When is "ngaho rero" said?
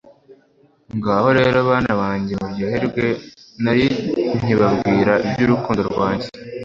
0.97-1.57